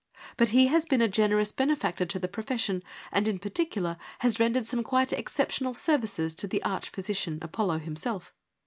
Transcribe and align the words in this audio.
But 0.35 0.49
he 0.49 0.65
has 0.65 0.87
been 0.87 1.03
a 1.03 1.07
generous 1.07 1.51
benefactor 1.51 2.07
to 2.07 2.17
the 2.17 2.27
profession, 2.27 2.81
and 3.11 3.27
in 3.27 3.37
par 3.37 3.51
ticular 3.51 3.97
has 4.17 4.39
rendered 4.39 4.65
some 4.65 4.81
quite 4.83 5.13
exceptional 5.13 5.75
services 5.75 6.33
to 6.33 6.47
the 6.47 6.63
arch 6.63 6.89
physician, 6.89 7.37
Apollo 7.43 7.77
himself. 7.77 8.33